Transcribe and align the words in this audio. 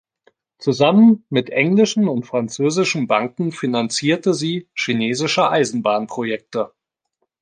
Zusammen 0.57 1.25
mit 1.29 1.51
englischen 1.51 2.07
und 2.07 2.23
französischen 2.25 3.05
Banken 3.05 3.51
finanzierte 3.51 4.33
sie 4.33 4.67
chinesische 4.73 5.47
Eisenbahn-Projekte. 5.47 6.73